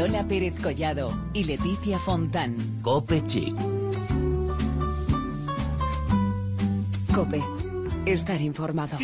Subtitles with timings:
[0.00, 2.56] Lola Pérez Collado y Leticia Fontán.
[2.80, 3.54] Cope Chic.
[7.14, 7.42] Cope.
[8.06, 8.96] Estar informado.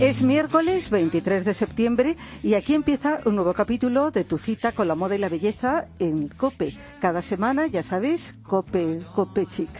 [0.00, 4.86] Es miércoles 23 de septiembre y aquí empieza un nuevo capítulo de tu cita con
[4.86, 6.72] la moda y la belleza en Cope.
[7.00, 9.70] Cada semana, ya sabéis, Cope, Cope Chic.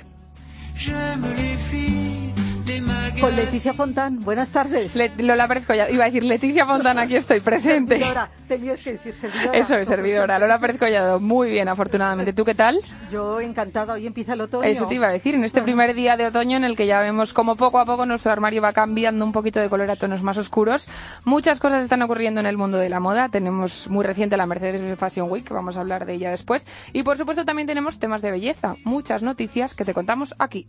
[3.18, 4.20] Con Leticia Fontán.
[4.20, 4.94] Buenas tardes.
[4.94, 5.90] Le- Lola Pérez Collado.
[5.90, 7.98] Iba a decir Leticia Fontana, aquí estoy presente.
[7.98, 8.28] Servidora.
[8.46, 9.58] Tenías que decir servidora.
[9.58, 10.38] Eso es, servidora.
[10.38, 11.18] Lola Pérez Collado.
[11.18, 12.34] Muy bien, afortunadamente.
[12.34, 12.78] ¿Tú qué tal?
[13.10, 13.94] Yo encantada.
[13.94, 14.68] Hoy empieza el otoño.
[14.68, 17.00] Eso te iba a decir, en este primer día de otoño en el que ya
[17.00, 20.22] vemos como poco a poco nuestro armario va cambiando un poquito de color a tonos
[20.22, 20.88] más oscuros.
[21.24, 23.30] Muchas cosas están ocurriendo en el mundo de la moda.
[23.30, 26.66] Tenemos muy reciente la Mercedes Fashion Week, que vamos a hablar de ella después.
[26.92, 28.76] Y por supuesto también tenemos temas de belleza.
[28.84, 30.66] Muchas noticias que te contamos aquí.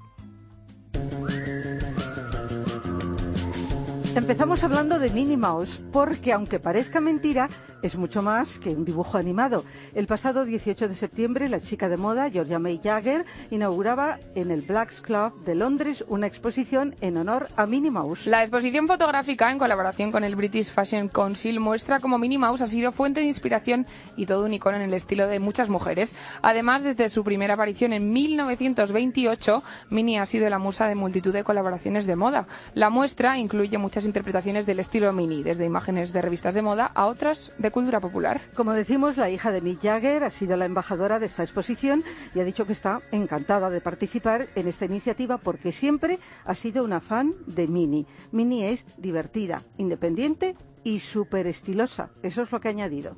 [4.16, 7.48] Empezamos hablando de Minnie Mouse, porque aunque parezca mentira,
[7.82, 9.64] es mucho más que un dibujo animado.
[9.96, 14.62] El pasado 18 de septiembre, la chica de moda, Georgia May Jagger, inauguraba en el
[14.62, 18.26] Blacks Club de Londres una exposición en honor a Minnie Mouse.
[18.26, 22.68] La exposición fotográfica, en colaboración con el British Fashion Council, muestra cómo Minnie Mouse ha
[22.68, 26.16] sido fuente de inspiración y todo un icono en el estilo de muchas mujeres.
[26.42, 31.44] Además, desde su primera aparición en 1928, Minnie ha sido la musa de multitud de
[31.44, 32.48] colaboraciones de moda.
[32.74, 37.06] La muestra incluye muchas interpretaciones del estilo Minnie, desde imágenes de revistas de moda a
[37.06, 38.42] otras de cultura popular.
[38.56, 42.04] Como decimos, la hija de Mick Jagger ha sido la embajadora de esta exposición
[42.34, 46.84] y ha dicho que está encantada de participar en esta iniciativa porque siempre ha sido
[46.84, 48.06] una fan de Minnie.
[48.32, 52.10] Minnie es divertida, independiente y súper estilosa.
[52.24, 53.16] Eso es lo que ha añadido.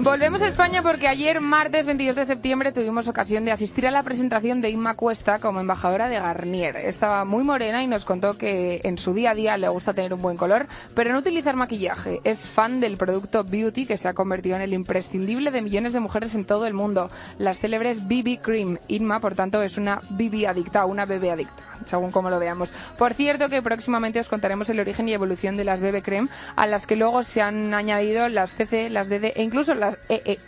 [0.00, 4.04] Volvemos a España porque ayer, martes 22 de septiembre, tuvimos ocasión de asistir a la
[4.04, 6.76] presentación de Inma Cuesta como embajadora de Garnier.
[6.76, 10.14] Estaba muy morena y nos contó que en su día a día le gusta tener
[10.14, 12.20] un buen color, pero no utilizar maquillaje.
[12.22, 16.00] Es fan del producto Beauty que se ha convertido en el imprescindible de millones de
[16.00, 17.10] mujeres en todo el mundo.
[17.38, 18.78] Las célebres BB Cream.
[18.86, 22.72] Inma, por tanto, es una BB adicta, una bebé adicta según como lo veamos.
[22.96, 26.66] Por cierto que próximamente os contaremos el origen y evolución de las BB Creme, a
[26.66, 30.38] las que luego se han añadido las CC, las DD e incluso las EE.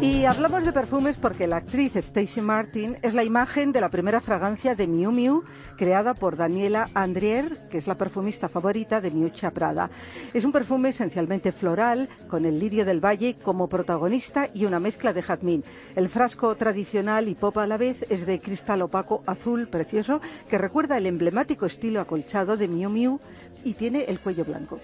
[0.00, 4.20] Y hablamos de perfumes porque la actriz Stacey Martin es la imagen de la primera
[4.20, 5.42] fragancia de Miu Miu
[5.76, 9.90] creada por Daniela Andrier, que es la perfumista favorita de Miuccia Prada.
[10.32, 15.12] Es un perfume esencialmente floral, con el lirio del valle como protagonista y una mezcla
[15.12, 15.64] de jazmín.
[15.96, 20.58] El frasco tradicional y pop a la vez es de cristal opaco azul precioso que
[20.58, 23.18] recuerda el emblemático estilo acolchado de Miu Miu
[23.64, 24.78] y tiene el cuello blanco.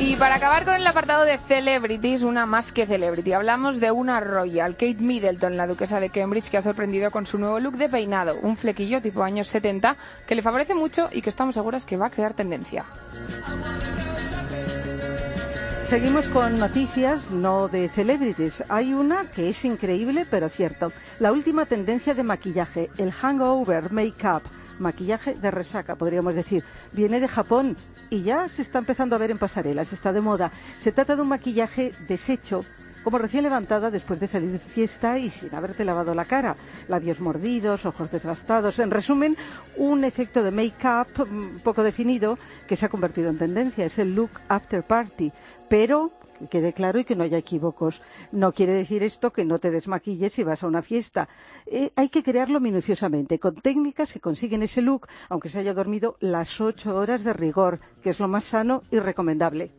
[0.00, 4.18] Y para acabar con el apartado de celebrities, una más que celebrity, hablamos de una
[4.20, 7.90] royal, Kate Middleton, la duquesa de Cambridge, que ha sorprendido con su nuevo look de
[7.90, 9.96] peinado, un flequillo tipo años 70,
[10.26, 12.86] que le favorece mucho y que estamos seguras que va a crear tendencia.
[15.84, 18.62] Seguimos con noticias, no de celebrities.
[18.68, 20.92] Hay una que es increíble, pero cierto.
[21.18, 24.42] La última tendencia de maquillaje, el hangover make-up,
[24.80, 27.76] maquillaje de resaca, podríamos decir, viene de Japón
[28.08, 30.50] y ya se está empezando a ver en pasarelas, está de moda.
[30.78, 32.64] Se trata de un maquillaje deshecho,
[33.04, 36.56] como recién levantada después de salir de fiesta y sin haberte lavado la cara.
[36.88, 38.78] Labios mordidos, ojos desgastados.
[38.78, 39.36] En resumen,
[39.76, 43.86] un efecto de make-up mm, poco definido que se ha convertido en tendencia.
[43.86, 45.32] Es el look after party.
[45.68, 46.12] Pero
[46.48, 48.02] quede claro y que no haya equívocos.
[48.32, 51.28] No quiere decir esto que no te desmaquilles si vas a una fiesta.
[51.66, 56.16] Eh, hay que crearlo minuciosamente, con técnicas que consiguen ese look, aunque se haya dormido
[56.20, 59.70] las ocho horas de rigor, que es lo más sano y recomendable.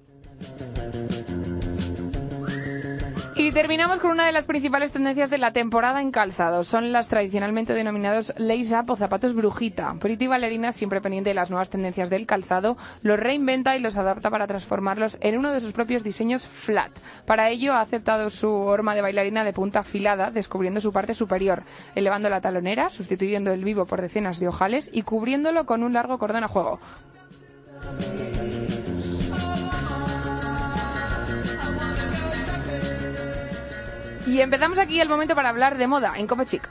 [3.42, 6.68] Y terminamos con una de las principales tendencias de la temporada en calzados.
[6.68, 9.96] Son las tradicionalmente denominados lace up o zapatos brujita.
[10.00, 14.30] Pretty Ballerina, siempre pendiente de las nuevas tendencias del calzado, los reinventa y los adapta
[14.30, 16.92] para transformarlos en uno de sus propios diseños flat.
[17.26, 21.64] Para ello ha aceptado su horma de bailarina de punta afilada, descubriendo su parte superior,
[21.96, 26.20] elevando la talonera, sustituyendo el vivo por decenas de ojales y cubriéndolo con un largo
[26.20, 26.80] cordón a juego.
[34.32, 36.66] Y empezamos aquí el momento para hablar de moda en Cope Chic.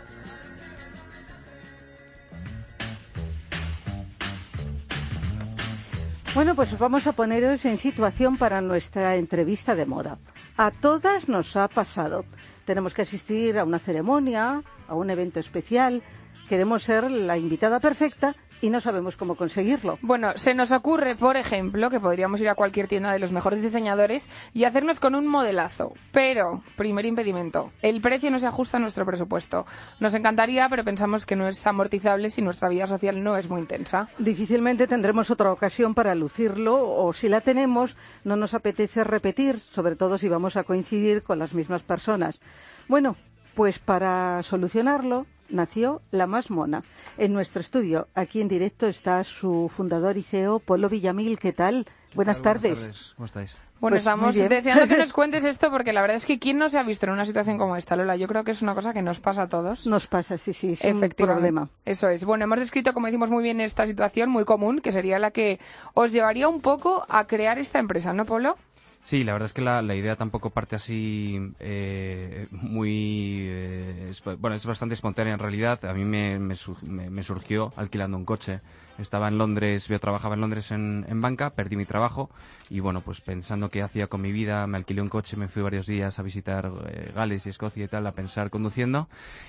[6.34, 10.16] Bueno, pues vamos a poneros en situación para nuestra entrevista de moda.
[10.56, 12.24] A todas nos ha pasado.
[12.64, 16.02] Tenemos que asistir a una ceremonia, a un evento especial,
[16.48, 19.98] queremos ser la invitada perfecta y no sabemos cómo conseguirlo.
[20.02, 23.62] Bueno, se nos ocurre, por ejemplo, que podríamos ir a cualquier tienda de los mejores
[23.62, 25.92] diseñadores y hacernos con un modelazo.
[26.12, 29.66] Pero, primer impedimento, el precio no se ajusta a nuestro presupuesto.
[29.98, 33.60] Nos encantaría, pero pensamos que no es amortizable si nuestra vida social no es muy
[33.60, 34.08] intensa.
[34.18, 39.96] Difícilmente tendremos otra ocasión para lucirlo o si la tenemos no nos apetece repetir, sobre
[39.96, 42.40] todo si vamos a coincidir con las mismas personas.
[42.88, 43.16] Bueno,
[43.54, 46.82] pues para solucionarlo nació La Más Mona.
[47.18, 51.38] En nuestro estudio, aquí en directo, está su fundador y CEO, Polo Villamil.
[51.38, 51.86] ¿Qué tal?
[52.14, 53.12] Buenas tardes.
[53.16, 53.56] ¿Cómo estáis?
[53.80, 56.68] Bueno, Pues estamos deseando que nos cuentes esto porque la verdad es que ¿quién no
[56.68, 58.14] se ha visto en una situación como esta, Lola?
[58.16, 59.86] Yo creo que es una cosa que nos pasa a todos.
[59.86, 61.14] Nos pasa, sí, sí, es un Efectivamente.
[61.48, 61.68] problema.
[61.86, 62.24] Eso es.
[62.26, 65.60] Bueno, hemos descrito, como decimos muy bien, esta situación muy común, que sería la que
[65.94, 68.56] os llevaría un poco a crear esta empresa, ¿no, Polo?
[69.02, 73.46] Sí, la verdad es que la, la idea tampoco parte así eh, muy...
[73.48, 75.84] eh, bueno, es bastante espontánea en realidad.
[75.86, 78.60] A mí me, me- me surgió alquilando un coche.
[79.00, 82.30] Estaba en Londres, yo trabajaba en Londres en, en banca, perdí mi trabajo
[82.68, 85.62] y bueno, pues pensando qué hacía con mi vida, me alquilé un coche, me fui
[85.62, 89.08] varios días a visitar eh, Gales y Escocia y tal, a pensar conduciendo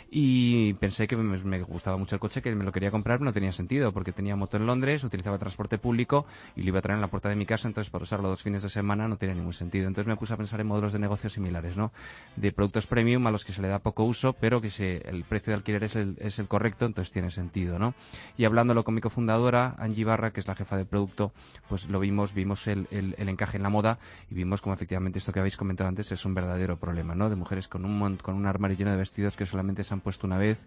[0.09, 3.25] y pensé que me, me gustaba mucho el coche, que me lo quería comprar, pero
[3.25, 6.25] no tenía sentido porque tenía moto en Londres, utilizaba transporte público
[6.55, 8.41] y lo iba a traer en la puerta de mi casa, entonces para usarlo dos
[8.41, 9.87] fines de semana no tenía ningún sentido.
[9.87, 11.91] Entonces me puse a pensar en modelos de negocio similares, ¿no?
[12.35, 15.23] De productos premium a los que se le da poco uso, pero que se, el
[15.23, 17.93] precio de alquiler es el, es el correcto, entonces tiene sentido, ¿no?
[18.37, 19.01] Y hablándolo con mi
[19.49, 21.31] Angie Barra, que es la jefa de producto,
[21.67, 23.97] pues lo vimos, vimos el, el- el encaje en la moda
[24.29, 27.29] y vimos como efectivamente esto que habéis comentado antes es un verdadero problema, ¿no?
[27.29, 30.27] De mujeres con un, con un armario lleno de vestidos que solamente se han puesto
[30.27, 30.65] una vez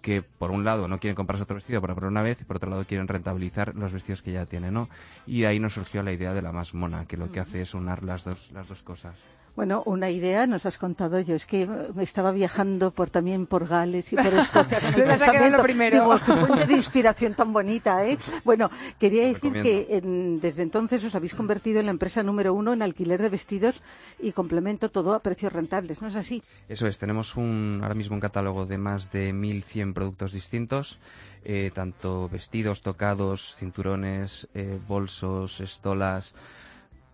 [0.00, 2.56] que por un lado no quieren comprarse otro vestido para poner una vez y por
[2.56, 4.88] otro lado quieren rentabilizar los vestidos que ya tienen, ¿no?
[5.26, 7.72] Y ahí nos surgió la idea de la más mona, que lo que hace es
[7.74, 9.14] unar las dos, las dos cosas.
[9.54, 11.34] Bueno, una idea nos has contado yo.
[11.34, 14.78] Es que me estaba viajando por también por Gales y por Escocia.
[14.94, 16.00] con lo primero.
[16.00, 18.16] Digo, qué fuente de inspiración tan bonita, ¿eh?
[18.44, 22.72] Bueno, quería decir que en- desde entonces os habéis convertido en la empresa número uno
[22.72, 23.82] en alquiler de vestidos
[24.18, 26.42] y complemento todo a precios rentables, ¿no es así?
[26.68, 30.98] Eso es, tenemos un, ahora mismo un catálogo de más de 1.100 productos distintos,
[31.44, 36.34] eh, tanto vestidos, tocados, cinturones, eh, bolsos, estolas,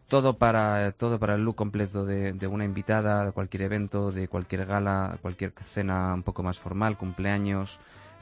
[0.09, 4.27] todo para, todo para el look completo de, de una invitada, de cualquier evento, de
[4.27, 7.79] cualquier gala, cualquier cena un poco más formal, cumpleaños,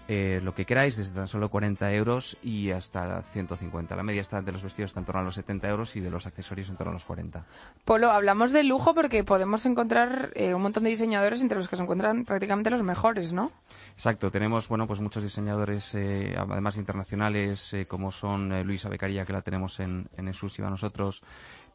[0.09, 3.97] eh, lo que queráis, desde tan solo 40 euros y hasta 150.
[3.97, 6.11] La media está de los vestidos está en torno a los 70 euros y de
[6.11, 7.45] los accesorios en torno a los 40.
[7.85, 11.77] Polo, hablamos de lujo porque podemos encontrar eh, un montón de diseñadores entre los que
[11.77, 13.51] se encuentran prácticamente los mejores, ¿no?
[13.95, 19.25] Exacto, tenemos bueno pues muchos diseñadores eh, además internacionales eh, como son eh, Luisa Becaría
[19.25, 21.23] que la tenemos en, en exclusiva nosotros,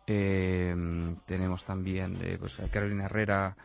[0.07, 0.75] eh,
[1.25, 3.55] tenemos también eh, pues, Carolina Herrera,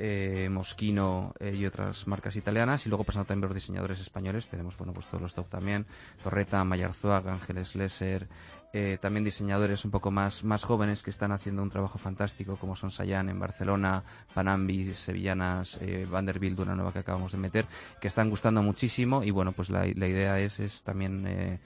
[0.00, 2.86] eh, Moschino eh, y otras marcas italianas.
[2.86, 4.48] Y luego pasando también por los diseñadores españoles.
[4.48, 5.86] Tenemos bueno pues todos los top también.
[6.22, 8.28] Torreta, Mayarzuag, Ángeles Lesser
[8.72, 12.76] eh, también diseñadores un poco más más jóvenes que están haciendo un trabajo fantástico como
[12.76, 14.04] son Sayan en Barcelona
[14.34, 17.66] Panambi, Sevillanas Vanderbilt una nueva que acabamos de meter
[18.00, 19.24] que están gustando muchísimo.
[19.24, 21.58] Y bueno pues la, la idea es, es también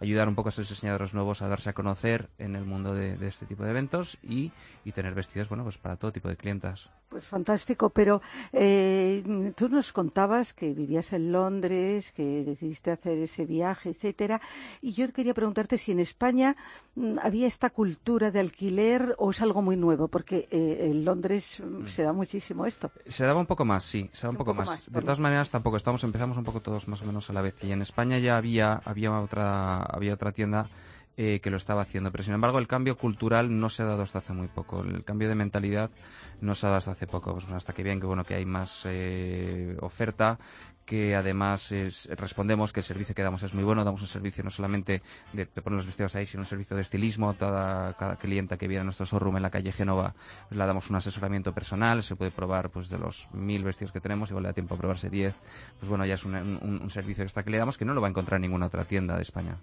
[0.00, 3.16] ayudar un poco a esos diseñadores nuevos a darse a conocer en el mundo de,
[3.16, 4.52] de este tipo de eventos y,
[4.84, 9.68] y tener vestidos bueno pues para todo tipo de clientas Pues fantástico, pero eh, tú
[9.68, 14.40] nos contabas que vivías en Londres, que decidiste hacer ese viaje, etcétera,
[14.80, 16.56] y yo quería preguntarte si en España
[16.94, 21.60] mm, había esta cultura de alquiler o es algo muy nuevo, porque eh, en Londres
[21.60, 22.92] mm, se da muchísimo esto.
[23.06, 24.68] Se daba un poco más, sí, se daba un, Un poco, más.
[24.68, 27.42] más, De todas maneras, tampoco estamos empezamos un poco todos más o menos a la
[27.42, 27.56] vez.
[27.64, 30.68] Y en España ya había había otra había otra tienda
[31.16, 34.02] eh, que lo estaba haciendo, pero sin embargo el cambio cultural no se ha dado
[34.02, 34.82] hasta hace muy poco.
[34.82, 35.90] El cambio de mentalidad
[36.40, 38.46] no se ha dado hasta hace poco, pues, hasta que bien que bueno que hay
[38.46, 40.38] más eh, oferta
[40.90, 44.42] que además es- respondemos que el servicio que damos es muy bueno, damos un servicio
[44.42, 45.00] no solamente
[45.32, 47.32] de, de poner los vestidos ahí, sino un servicio de estilismo.
[47.34, 50.14] Toda, cada clienta que viene a nuestro showroom en la calle Génova
[50.48, 54.00] pues, le damos un asesoramiento personal, se puede probar pues de los mil vestidos que
[54.00, 55.36] tenemos, igual le da tiempo a probarse diez.
[55.78, 58.00] Pues bueno, ya es un, un- un servicio extra que le damos que no lo
[58.00, 59.58] va a encontrar en ninguna otra tienda de España.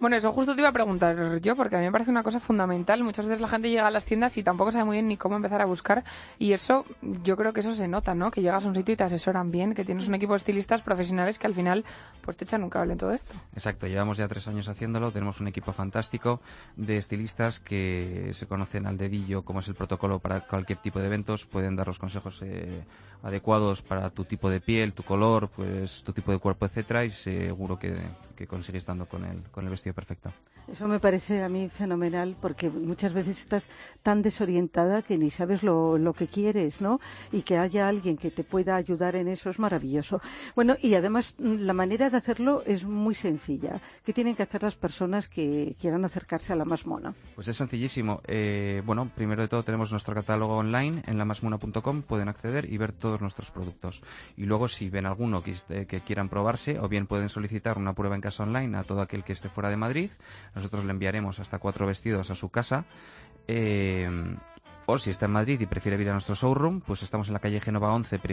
[0.00, 2.40] Bueno, eso justo te iba a preguntar yo, porque a mí me parece una cosa
[2.40, 3.04] fundamental.
[3.04, 5.36] Muchas veces la gente llega a las tiendas y tampoco sabe muy bien ni cómo
[5.36, 6.02] empezar a buscar.
[6.36, 6.84] Y eso,
[7.22, 8.32] yo creo que eso se nota, ¿no?
[8.32, 10.38] Que llegas a un sitio y te asesoran bien, que tienes un equipo de
[10.82, 11.84] profesionales que al final
[12.22, 13.34] pues te echan un cable en todo esto.
[13.52, 16.40] Exacto, llevamos ya tres años haciéndolo, tenemos un equipo fantástico
[16.76, 21.06] de estilistas que se conocen al dedillo cómo es el protocolo para cualquier tipo de
[21.06, 22.82] eventos, pueden dar los consejos eh,
[23.22, 27.10] adecuados para tu tipo de piel, tu color, pues tu tipo de cuerpo, etcétera, y
[27.10, 27.94] seguro que,
[28.36, 30.32] que consigues dando con el, con el vestido perfecto.
[30.66, 33.68] Eso me parece a mí fenomenal porque muchas veces estás
[34.02, 37.00] tan desorientada que ni sabes lo, lo que quieres, ¿no?
[37.32, 40.22] Y que haya alguien que te pueda ayudar en eso es maravilloso.
[40.54, 43.80] Bueno, y además mm, la manera de hacerlo es muy sencilla.
[44.04, 47.14] ¿Qué tienen que hacer las personas que quieran acercarse a la más mona?
[47.34, 48.20] Pues es sencillísimo.
[48.26, 52.92] Eh, bueno, primero de todo tenemos nuestro catálogo online en lamasmona.com, pueden acceder y ver
[52.92, 54.02] todos nuestros productos.
[54.36, 55.54] Y luego si ven alguno que,
[55.86, 59.24] que quieran probarse o bien pueden solicitar una prueba en casa online a todo aquel
[59.24, 60.10] que esté fuera de Madrid,
[60.54, 62.84] nosotros le enviaremos hasta cuatro vestidos a su casa.
[63.48, 64.08] Eh,
[64.86, 67.40] o si está en Madrid y prefiere ir a nuestro showroom, pues estamos en la
[67.40, 68.18] calle Génova 11,